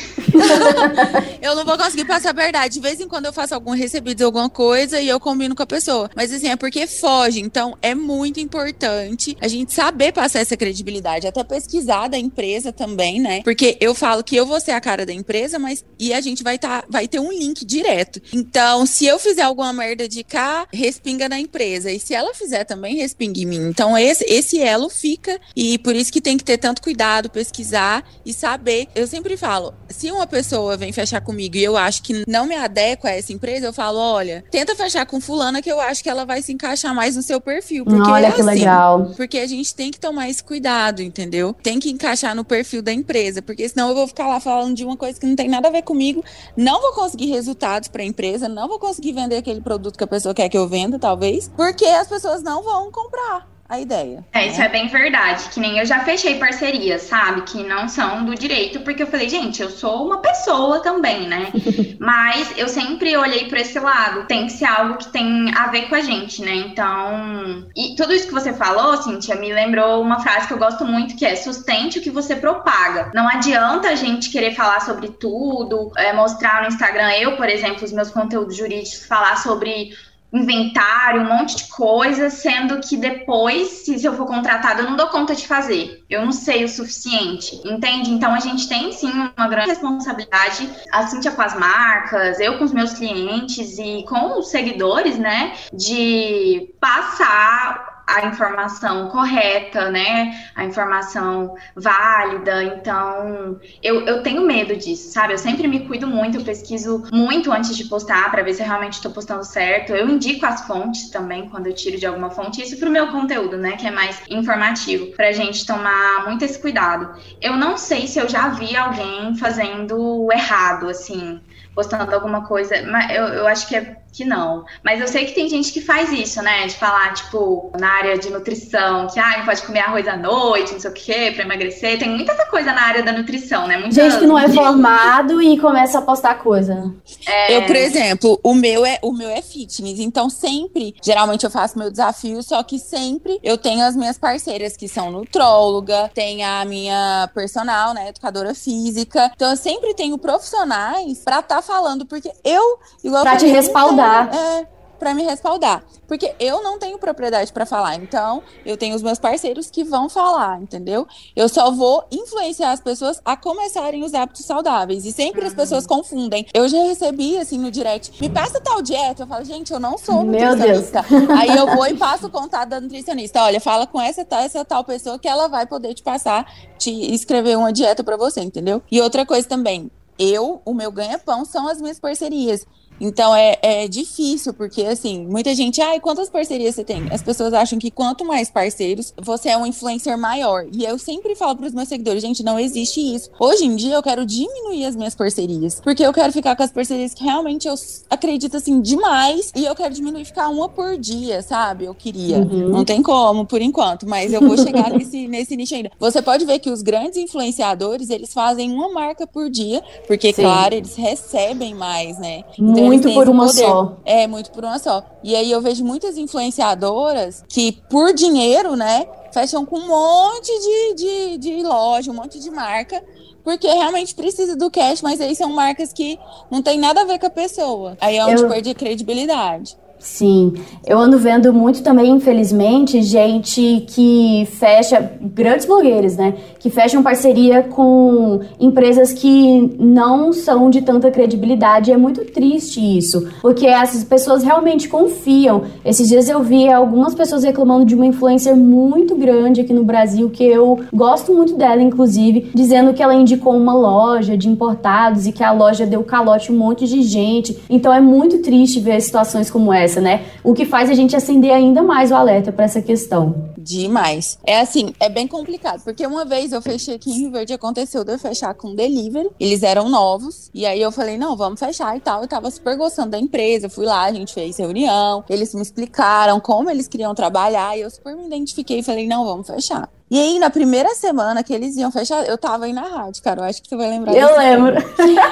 [1.40, 2.74] eu não vou conseguir passar a verdade.
[2.74, 5.66] De vez em quando eu faço algum recebido alguma coisa e eu combino com a
[5.66, 6.10] pessoa.
[6.14, 7.40] Mas assim, é porque foge.
[7.40, 11.26] Então é muito importante a gente saber passar essa credibilidade.
[11.26, 13.42] Até pesquisar da empresa também, né?
[13.42, 16.42] Porque eu falo que eu vou ser a cara da empresa, mas e a gente
[16.42, 18.20] vai tá, vai ter um link direto.
[18.32, 21.90] Então, se eu fizer alguma merda de cá, respinga na empresa.
[21.90, 23.68] E se ela fizer também, respinga em mim.
[23.68, 25.40] Então, esse, esse elo fica.
[25.56, 28.88] E por isso que tem que ter tanto cuidado, pesquisar e saber.
[28.94, 32.54] Eu sempre falo, se uma pessoa vem fechar comigo e eu acho que não me
[32.54, 36.08] adequa a essa empresa, eu falo, olha, tenta fechar com fulana que eu acho que
[36.08, 37.84] ela vai se encaixar mais no seu perfil.
[37.84, 39.12] Porque olha é que assim, legal.
[39.16, 41.54] Porque a gente tem que tomar esse cuidado, entendeu?
[41.62, 44.84] Tem que encaixar no perfil da empresa, porque senão eu vou ficar lá falando de
[44.84, 46.24] uma coisa que não tem nada a ver comigo,
[46.56, 50.06] não vou conseguir resultados para a empresa, não vou conseguir vender aquele produto que a
[50.06, 54.22] pessoa quer que eu venda, talvez, porque as pessoas não vão comprar a ideia.
[54.32, 54.46] É, né?
[54.48, 55.48] isso é bem verdade.
[55.48, 57.40] Que nem eu já fechei parcerias, sabe?
[57.42, 61.50] Que não são do direito, porque eu falei, gente, eu sou uma pessoa também, né?
[61.98, 64.26] Mas eu sempre olhei para esse lado.
[64.26, 66.54] Tem que ser algo que tem a ver com a gente, né?
[66.54, 67.66] Então.
[67.74, 71.16] E tudo isso que você falou, Cintia, me lembrou uma frase que eu gosto muito,
[71.16, 73.10] que é sustente o que você propaga.
[73.14, 77.84] Não adianta a gente querer falar sobre tudo, é, mostrar no Instagram, eu, por exemplo,
[77.84, 79.92] os meus conteúdos jurídicos, falar sobre
[80.32, 85.08] inventário, um monte de coisa, sendo que depois, se eu for contratada, eu não dou
[85.08, 86.02] conta de fazer.
[86.08, 88.10] Eu não sei o suficiente, entende?
[88.10, 92.64] Então a gente tem sim uma grande responsabilidade, a Cintia com as marcas, eu com
[92.64, 100.50] os meus clientes e com os seguidores, né, de passar a informação correta, né?
[100.54, 102.62] A informação válida.
[102.64, 105.34] Então, eu, eu tenho medo disso, sabe?
[105.34, 108.66] Eu sempre me cuido muito, eu pesquiso muito antes de postar para ver se eu
[108.66, 109.92] realmente estou postando certo.
[109.92, 113.08] Eu indico as fontes também quando eu tiro de alguma fonte, isso para o meu
[113.08, 113.72] conteúdo, né?
[113.72, 117.14] Que é mais informativo, para a gente tomar muito esse cuidado.
[117.40, 121.40] Eu não sei se eu já vi alguém fazendo errado, assim
[121.74, 124.64] postando alguma coisa, mas eu, eu acho que é que não.
[124.84, 126.66] Mas eu sei que tem gente que faz isso, né?
[126.66, 130.74] De falar, tipo, na área de nutrição, que ah, não pode comer arroz à noite,
[130.74, 131.98] não sei o quê, pra emagrecer.
[131.98, 133.78] Tem muita essa coisa na área da nutrição, né?
[133.78, 136.92] Muita gente que não é formado e começa a postar coisa.
[137.26, 137.56] É...
[137.56, 141.78] Eu, por exemplo, o meu é o meu é fitness, então sempre, geralmente eu faço
[141.78, 146.64] meu desafio, só que sempre eu tenho as minhas parceiras que são nutróloga, tem a
[146.64, 149.30] minha personal, né, educadora física.
[149.34, 154.01] Então eu sempre tenho profissionais para estar tá falando, porque eu igual pra te respaldar
[154.02, 154.34] respaldar.
[154.34, 154.68] É,
[155.02, 155.82] para me respaldar.
[156.06, 157.96] Porque eu não tenho propriedade para falar.
[157.96, 161.08] Então, eu tenho os meus parceiros que vão falar, entendeu?
[161.34, 165.04] Eu só vou influenciar as pessoas a começarem os hábitos saudáveis.
[165.04, 166.46] E sempre as pessoas confundem.
[166.54, 169.24] Eu já recebi, assim, no direct, me passa tal dieta.
[169.24, 171.04] Eu falo, gente, eu não sou nutricionista.
[171.36, 173.42] Aí eu vou e passo o contato da nutricionista.
[173.42, 176.46] Olha, fala com essa tal, essa tal pessoa que ela vai poder te passar,
[176.78, 178.80] te escrever uma dieta para você, entendeu?
[178.88, 182.64] E outra coisa também, eu, o meu ganha-pão são as minhas parcerias.
[183.02, 187.08] Então é, é difícil, porque assim, muita gente, ai, quantas parcerias você tem?
[187.10, 190.64] As pessoas acham que quanto mais parceiros, você é um influencer maior.
[190.72, 193.28] E eu sempre falo para os meus seguidores, gente, não existe isso.
[193.40, 196.70] Hoje em dia eu quero diminuir as minhas parcerias, porque eu quero ficar com as
[196.70, 197.74] parcerias que realmente eu
[198.08, 201.86] acredito assim demais e eu quero diminuir ficar uma por dia, sabe?
[201.86, 202.38] Eu queria.
[202.38, 202.68] Uhum.
[202.68, 205.90] Não tem como por enquanto, mas eu vou chegar nesse nesse nicho ainda.
[205.98, 210.42] Você pode ver que os grandes influenciadores, eles fazem uma marca por dia, porque Sim.
[210.42, 212.44] claro, eles recebem mais, né?
[212.56, 213.66] Então, muito por uma poder.
[213.66, 213.96] só.
[214.04, 215.04] É, muito por uma só.
[215.22, 220.94] E aí eu vejo muitas influenciadoras que, por dinheiro, né, fecham com um monte de,
[220.94, 223.02] de, de loja, um monte de marca,
[223.42, 226.18] porque realmente precisa do cash, mas aí são marcas que
[226.50, 227.96] não tem nada a ver com a pessoa.
[228.00, 228.48] Aí é onde eu...
[228.48, 229.76] perde a credibilidade.
[230.02, 236.34] Sim, eu ando vendo muito também, infelizmente, gente que fecha, grandes blogueiros, né?
[236.58, 241.92] Que fecham parceria com empresas que não são de tanta credibilidade.
[241.92, 245.62] É muito triste isso, porque essas pessoas realmente confiam.
[245.84, 250.28] Esses dias eu vi algumas pessoas reclamando de uma influencer muito grande aqui no Brasil,
[250.30, 255.32] que eu gosto muito dela, inclusive, dizendo que ela indicou uma loja de importados e
[255.32, 257.56] que a loja deu calote um monte de gente.
[257.70, 260.26] Então é muito triste ver situações como essa né?
[260.42, 263.52] O que faz a gente acender ainda mais o alerta para essa questão.
[263.56, 264.38] Demais.
[264.44, 268.04] É assim, é bem complicado, porque uma vez eu fechei aqui em Rio Verde, aconteceu
[268.04, 271.96] de eu fechar com delivery, eles eram novos, e aí eu falei, não, vamos fechar
[271.96, 272.22] e tal.
[272.22, 276.40] Eu tava super gostando da empresa, fui lá, a gente fez reunião, eles me explicaram
[276.40, 279.88] como eles queriam trabalhar, e eu super me identifiquei e falei, não, vamos fechar.
[280.12, 283.40] E aí, na primeira semana que eles iam fechar, eu tava aí na rádio, cara.
[283.40, 284.14] Eu acho que você vai lembrar.
[284.14, 284.74] Eu lembro.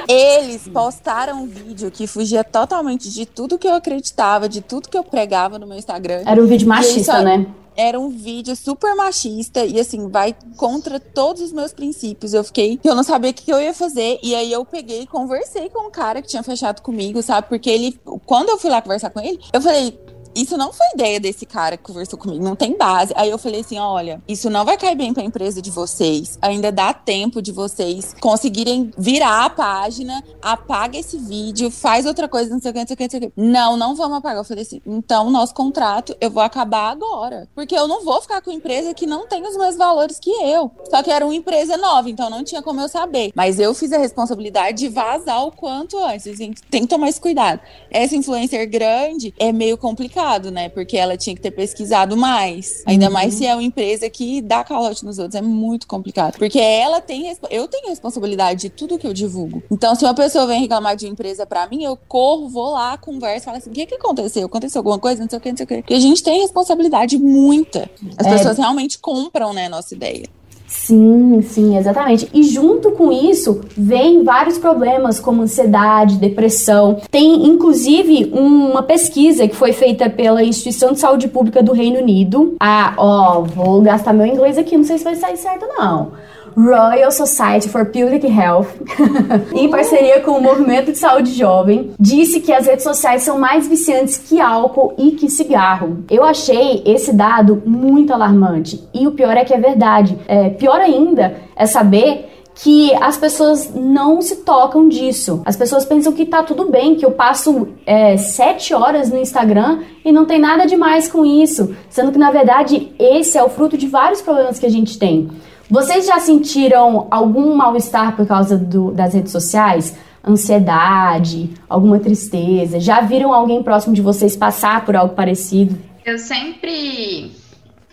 [0.08, 4.96] Eles postaram um vídeo que fugia totalmente de tudo que eu acreditava, de tudo que
[4.96, 6.22] eu pregava no meu Instagram.
[6.24, 7.22] Era um vídeo machista, só...
[7.22, 7.46] né?
[7.76, 12.32] era um vídeo super machista e assim, vai contra todos os meus princípios.
[12.32, 14.18] Eu fiquei, eu não sabia o que eu ia fazer.
[14.22, 17.48] E aí eu peguei e conversei com o cara que tinha fechado comigo, sabe?
[17.48, 19.98] Porque ele, quando eu fui lá conversar com ele, eu falei,
[20.40, 23.12] isso não foi ideia desse cara que conversou comigo, não tem base.
[23.14, 26.38] Aí eu falei assim: olha, isso não vai cair bem pra empresa de vocês.
[26.40, 32.50] Ainda dá tempo de vocês conseguirem virar a página, apaga esse vídeo, faz outra coisa,
[32.50, 33.32] não sei o que, não sei o que, não sei o que.
[33.36, 34.38] Não, não vamos apagar.
[34.38, 37.46] Eu falei assim: então, nosso contrato eu vou acabar agora.
[37.54, 40.70] Porque eu não vou ficar com empresa que não tem os meus valores que eu.
[40.88, 43.30] Só que era uma empresa nova, então não tinha como eu saber.
[43.34, 46.26] Mas eu fiz a responsabilidade de vazar o quanto antes.
[46.26, 47.60] Assim, tem que tomar esse cuidado.
[47.90, 50.68] Essa influencer grande é meio complicado complicado, né?
[50.68, 52.82] Porque ela tinha que ter pesquisado mais.
[52.86, 53.12] Ainda Uhum.
[53.12, 55.34] mais se é uma empresa que dá calote nos outros.
[55.34, 56.38] É muito complicado.
[56.38, 57.34] Porque ela tem.
[57.50, 59.62] Eu tenho responsabilidade de tudo que eu divulgo.
[59.70, 62.96] Então, se uma pessoa vem reclamar de uma empresa pra mim, eu corro, vou lá,
[62.96, 64.46] converso, falo assim: o que, que aconteceu?
[64.46, 65.20] Aconteceu alguma coisa?
[65.22, 65.76] Não sei o que, não sei o que.
[65.78, 67.90] Porque a gente tem responsabilidade muita.
[68.16, 68.30] As É.
[68.30, 70.26] pessoas realmente compram, né, a nossa ideia.
[70.70, 72.28] Sim, sim, exatamente.
[72.32, 77.00] E junto com isso, vem vários problemas como ansiedade, depressão.
[77.10, 82.54] Tem inclusive uma pesquisa que foi feita pela Instituição de Saúde Pública do Reino Unido.
[82.60, 86.12] Ah, ó, vou gastar meu inglês aqui, não sei se vai sair certo não.
[86.56, 88.68] Royal Society for Public Health,
[89.54, 93.66] em parceria com o Movimento de Saúde Jovem, disse que as redes sociais são mais
[93.66, 96.04] viciantes que álcool e que cigarro.
[96.10, 98.82] Eu achei esse dado muito alarmante.
[98.92, 100.18] E o pior é que é verdade.
[100.26, 102.30] É, pior ainda é saber
[102.62, 105.42] que as pessoas não se tocam disso.
[105.46, 109.80] As pessoas pensam que tá tudo bem, que eu passo é, sete horas no Instagram
[110.04, 111.74] e não tem nada demais com isso.
[111.88, 115.30] Sendo que, na verdade, esse é o fruto de vários problemas que a gente tem.
[115.70, 119.94] Vocês já sentiram algum mal-estar por causa do- das redes sociais?
[120.26, 122.80] Ansiedade, alguma tristeza?
[122.80, 125.78] Já viram alguém próximo de vocês passar por algo parecido?
[126.04, 127.30] Eu sempre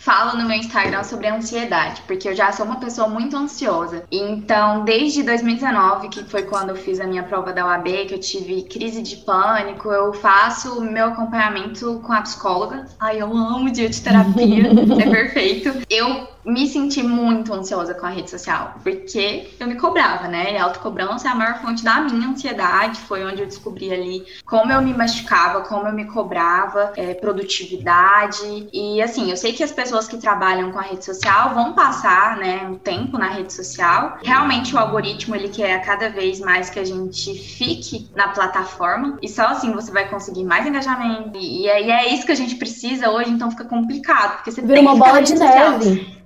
[0.08, 4.06] falo no meu Instagram sobre ansiedade, porque eu já sou uma pessoa muito ansiosa.
[4.10, 8.20] Então, desde 2019, que foi quando eu fiz a minha prova da UAB, que eu
[8.20, 12.86] tive crise de pânico, eu faço meu acompanhamento com a psicóloga.
[12.98, 15.74] Ai, eu amo dia de terapia, é perfeito.
[15.89, 20.54] Eu me senti muito ansiosa com a rede social, porque eu me cobrava, né?
[20.54, 23.02] E a autocobrança é a maior fonte da minha ansiedade.
[23.02, 28.70] Foi onde eu descobri ali como eu me machucava, como eu me cobrava, é, produtividade.
[28.72, 32.36] E assim, eu sei que as pessoas que trabalham com a rede social vão passar,
[32.36, 34.17] né, um tempo na rede social.
[34.21, 39.17] Realmente o algoritmo ele quer cada vez mais que a gente fique na plataforma.
[39.21, 41.38] E só assim você vai conseguir mais engajamento.
[41.38, 44.51] E, e é, e é isso que a gente precisa hoje, então fica complicado, porque
[44.51, 46.16] você Vira tem uma bola de rede social.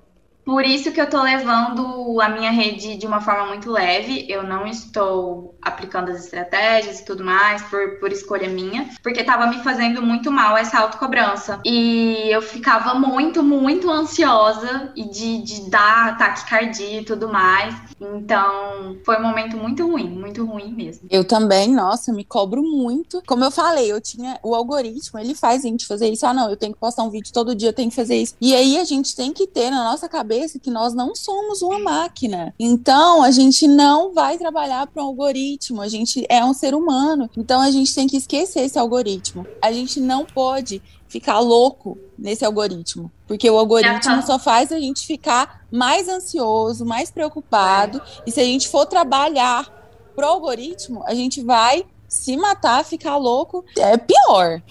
[0.52, 4.26] Por isso que eu tô levando a minha rede de uma forma muito leve.
[4.28, 9.48] Eu não estou aplicando as estratégias e tudo mais por, por escolha minha, porque tava
[9.48, 11.62] me fazendo muito mal essa autocobrança.
[11.66, 17.74] E eu ficava muito, muito ansiosa e de, de dar taquicardia e tudo mais.
[18.02, 21.08] Então, foi um momento muito ruim, muito ruim mesmo.
[21.10, 23.24] Eu também, nossa, me cobro muito.
[23.26, 26.26] Como eu falei, eu tinha o algoritmo, ele faz a gente fazer isso.
[26.26, 28.36] Ah, não, eu tenho que postar um vídeo todo dia, eu tenho que fazer isso.
[28.42, 31.80] E aí a gente tem que ter na nossa cabeça que nós não somos uma
[31.80, 32.54] máquina.
[32.60, 37.30] Então, a gente não vai trabalhar para um algoritmo, a gente é um ser humano.
[37.38, 39.45] Então, a gente tem que esquecer esse algoritmo.
[39.62, 44.21] A gente não pode ficar louco nesse algoritmo, porque o algoritmo Aham.
[44.21, 48.01] só faz a gente ficar mais ansioso, mais preocupado.
[48.25, 49.69] E se a gente for trabalhar
[50.15, 53.65] pro algoritmo, a gente vai se matar, ficar louco.
[53.77, 54.62] É pior.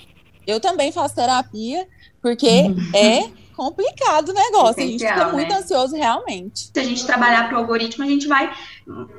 [0.46, 1.87] Eu também faço terapia,
[2.22, 3.30] porque é
[3.61, 4.83] complicado o negócio.
[4.83, 5.59] A gente fica Essencial, muito né?
[5.59, 6.70] ansioso realmente.
[6.73, 8.51] Se a gente trabalhar pro algoritmo, a gente vai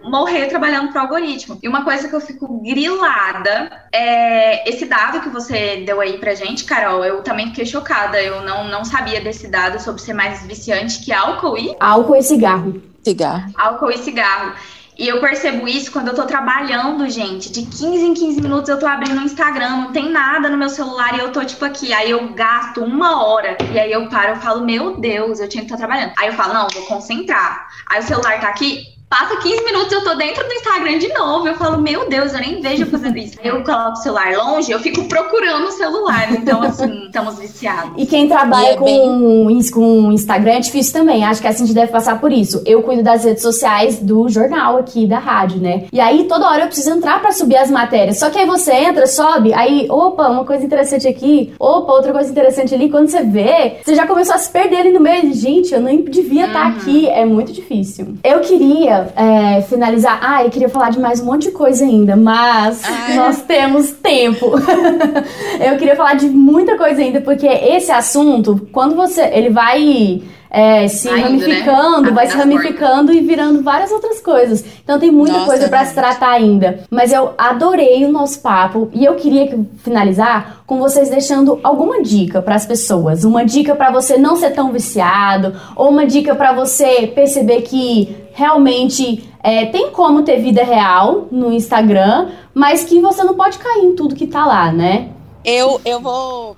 [0.01, 1.59] morrer trabalhando pro algoritmo.
[1.61, 6.33] E uma coisa que eu fico grilada é esse dado que você deu aí pra
[6.33, 7.05] gente, Carol.
[7.05, 8.19] Eu também fiquei chocada.
[8.19, 12.23] Eu não, não sabia desse dado sobre ser mais viciante que álcool e Álcool e
[12.23, 12.81] cigarro.
[13.03, 13.51] Cigarro.
[13.55, 14.55] álcool e cigarro.
[15.01, 17.51] E eu percebo isso quando eu tô trabalhando, gente.
[17.51, 20.69] De 15 em 15 minutos eu tô abrindo o Instagram, não tem nada no meu
[20.69, 21.91] celular e eu tô tipo aqui.
[21.91, 23.57] Aí eu gasto uma hora.
[23.73, 26.13] E aí eu paro, eu falo, meu Deus, eu tinha que estar trabalhando.
[26.19, 27.67] Aí eu falo, não, vou concentrar.
[27.89, 31.45] Aí o celular tá aqui, passa 15 minutos, eu tô dentro do Instagram de novo.
[31.45, 33.37] Eu falo, meu Deus, eu nem vejo eu fazendo isso.
[33.43, 36.31] Aí eu coloco o celular longe, eu fico procurando o celular.
[36.31, 37.91] Então, assim, estamos viciados.
[37.97, 41.25] E quem trabalha E é com, ins- com Instagram é difícil também.
[41.25, 42.63] Acho que a gente deve passar por isso.
[42.65, 45.83] Eu cuido das redes sociais do jornal aqui, da rádio, né?
[45.91, 48.17] E aí toda hora eu preciso entrar pra subir as matérias.
[48.17, 52.31] Só que aí você entra, sobe, aí, opa, uma coisa interessante aqui, opa, outra coisa
[52.31, 52.89] interessante ali.
[52.89, 55.33] Quando você vê, você já começou a se perder ali no meio.
[55.33, 57.09] Gente, eu nem devia estar aqui.
[57.09, 58.15] É muito difícil.
[58.23, 60.19] Eu queria é, finalizar.
[60.21, 63.15] Ah, eu queria falar de mais um monte de coisa ainda, mas Ai.
[63.15, 64.53] nós temos tempo.
[65.59, 69.21] eu queria falar de muita coisa ainda, porque esse assunto, quando você.
[69.33, 70.21] Ele vai.
[70.53, 71.23] É, se Vai né?
[71.23, 74.63] ramificando, vai Abre se as ramificando e virando várias outras coisas.
[74.83, 76.81] Então tem muita Nossa, coisa pra se tratar ainda.
[76.91, 82.01] Mas eu adorei o nosso papo e eu queria que- finalizar com vocês deixando alguma
[82.03, 83.23] dica pras pessoas.
[83.23, 88.15] Uma dica pra você não ser tão viciado, ou uma dica pra você perceber que
[88.33, 93.85] realmente é, tem como ter vida real no Instagram, mas que você não pode cair
[93.85, 95.07] em tudo que tá lá, né?
[95.43, 96.55] Eu, eu vou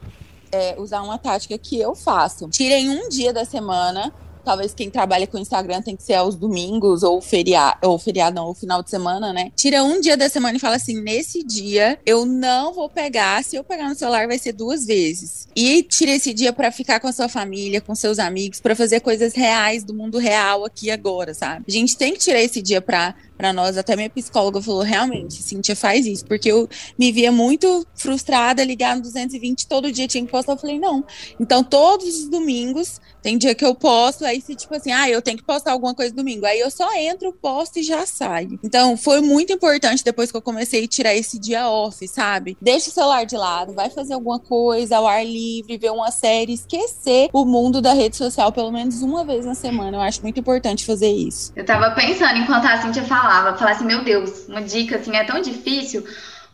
[0.53, 2.47] é, usar uma tática que eu faço.
[2.47, 4.13] Tirem um dia da semana
[4.43, 8.47] talvez quem trabalha com Instagram tem que ser aos domingos ou feriado, ou feriado não,
[8.47, 9.51] ou final de semana, né?
[9.55, 13.55] Tira um dia da semana e fala assim: nesse dia eu não vou pegar, se
[13.55, 15.47] eu pegar no celular vai ser duas vezes.
[15.55, 18.99] E tira esse dia para ficar com a sua família, com seus amigos, para fazer
[18.99, 21.65] coisas reais do mundo real aqui agora, sabe?
[21.67, 23.77] A gente tem que tirar esse dia pra para nós.
[23.77, 28.95] Até minha psicóloga falou: realmente, Cintia faz isso, porque eu me via muito frustrada, ligar
[28.95, 30.53] no 220 todo dia tinha que postar.
[30.53, 31.03] Eu falei: não.
[31.39, 35.21] Então, todos os domingos, tem dia que eu posto, aí se tipo assim, ah, eu
[35.21, 36.45] tenho que postar alguma coisa domingo.
[36.45, 38.59] Aí eu só entro, posto e já saio.
[38.63, 42.57] Então, foi muito importante depois que eu comecei a tirar esse dia off, sabe?
[42.61, 46.53] Deixa o celular de lado, vai fazer alguma coisa ao ar livre, ver uma série,
[46.53, 49.97] esquecer o mundo da rede social pelo menos uma vez na semana.
[49.97, 51.51] Eu acho muito importante fazer isso.
[51.55, 55.15] Eu tava pensando enquanto a Cintia falava falava, falava assim, meu Deus, uma dica assim
[55.15, 56.05] é tão difícil,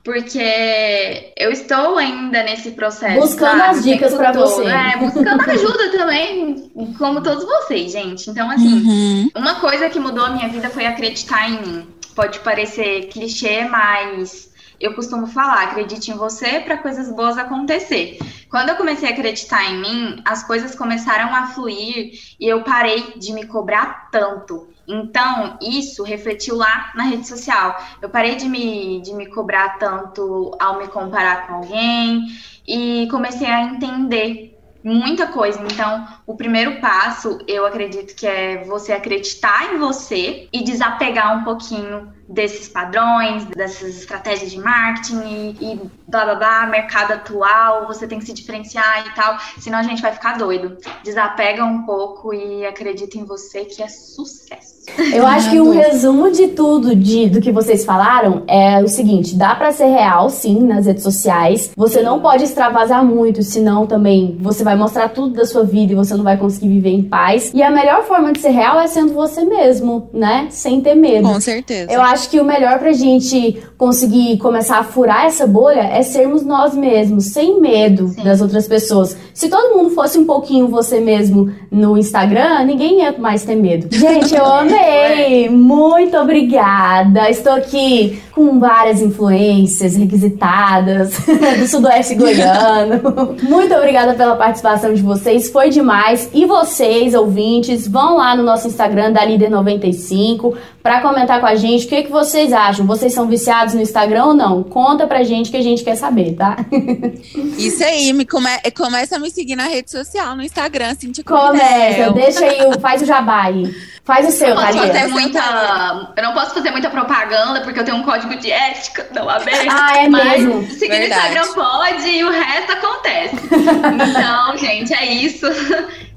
[0.03, 3.19] porque eu estou ainda nesse processo.
[3.19, 3.77] Buscando sabe?
[3.77, 4.65] as dicas para você.
[4.65, 8.29] É, buscando ajuda também, como todos vocês, gente.
[8.29, 9.29] Então, assim, uhum.
[9.35, 11.87] uma coisa que mudou a minha vida foi acreditar em mim.
[12.15, 18.17] Pode parecer clichê, mas eu costumo falar, acredite em você para coisas boas acontecer.
[18.49, 23.13] Quando eu comecei a acreditar em mim, as coisas começaram a fluir e eu parei
[23.17, 24.67] de me cobrar tanto.
[24.89, 27.79] Então, isso refletiu lá na rede social.
[28.01, 32.25] Eu parei de me, de me cobrar tanto ao me comparar com alguém
[32.67, 35.61] e comecei a entender muita coisa.
[35.61, 41.43] Então, o primeiro passo, eu acredito que é você acreditar em você e desapegar um
[41.43, 48.07] pouquinho desses padrões, dessas estratégias de marketing e, e blá blá blá, mercado atual, você
[48.07, 50.77] tem que se diferenciar e tal, senão a gente vai ficar doido.
[51.03, 54.79] Desapega um pouco e acredita em você que é sucesso.
[55.13, 59.35] Eu acho que um resumo de tudo de, do que vocês falaram é o seguinte:
[59.35, 61.71] dá para ser real, sim, nas redes sociais.
[61.75, 65.95] Você não pode extravasar muito, senão também você vai mostrar tudo da sua vida e
[65.95, 67.51] você não vai conseguir viver em paz.
[67.53, 70.47] E a melhor forma de ser real é sendo você mesmo, né?
[70.49, 71.27] Sem ter medo.
[71.27, 71.91] Com certeza.
[71.91, 76.43] Eu acho que o melhor pra gente conseguir começar a furar essa bolha é sermos
[76.43, 78.23] nós mesmos, sem medo sim.
[78.23, 79.15] das outras pessoas.
[79.33, 83.87] Se todo mundo fosse um pouquinho você mesmo no Instagram, ninguém ia mais ter medo.
[83.95, 85.47] Gente, eu amei!
[85.49, 87.29] Muito obrigada!
[87.29, 91.13] Estou aqui com várias influências requisitadas
[91.59, 93.35] do Sudoeste Goiano.
[93.43, 96.29] Muito obrigada pela participação de vocês, foi demais.
[96.33, 101.85] E vocês, ouvintes, vão lá no nosso Instagram da Líder95 para comentar com a gente
[101.85, 102.85] o que, que vocês acham.
[102.85, 104.63] Vocês são viciados no Instagram ou não?
[104.63, 106.57] Conta pra gente que a gente quer saber, tá?
[107.57, 112.11] Isso aí, me come, começa a me seguir na rede social, no Instagram, Cintia Começa,
[112.11, 113.73] deixa aí, faz o jabá aí.
[114.03, 114.87] Faz o seu, Thalia.
[114.87, 119.07] Fazer muita, eu não posso fazer muita propaganda, porque eu tenho um código de ética
[119.13, 119.67] não aberto.
[119.69, 120.67] Ah, é mas mesmo?
[120.71, 123.35] Seguir no Instagram pode e o resto acontece.
[124.09, 125.45] então, gente, é isso.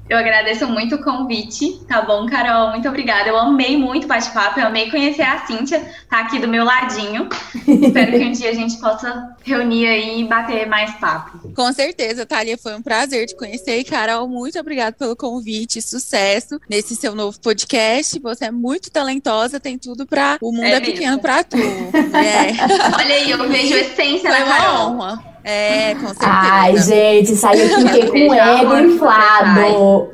[0.09, 2.71] Eu agradeço muito o convite, tá bom, Carol?
[2.71, 3.29] Muito obrigada.
[3.29, 7.29] Eu amei muito o bate-papo, eu amei conhecer a Cíntia, tá aqui do meu ladinho.
[7.65, 11.51] Espero que um dia a gente possa reunir aí e bater mais papo.
[11.53, 13.79] Com certeza, Thalia, foi um prazer te conhecer.
[13.79, 18.19] E, Carol, muito obrigada pelo convite, sucesso nesse seu novo podcast.
[18.19, 20.37] Você é muito talentosa, tem tudo pra.
[20.41, 21.57] O mundo é, é pequeno pra tu.
[22.13, 22.53] É.
[22.95, 24.91] Olha aí, eu vejo a essência foi da Carol.
[24.91, 25.32] Honra.
[25.43, 26.31] É, com certeza.
[26.31, 30.09] Ai, gente, saí aqui com o ego inflado.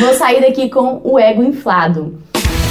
[0.00, 2.18] Vou sair daqui com o ego inflado.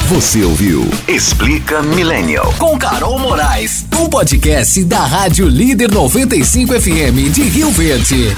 [0.09, 2.53] Você ouviu Explica Millennial.
[2.59, 3.85] Com Carol Moraes.
[3.99, 8.35] Um podcast da Rádio Líder 95 FM de Rio Verde.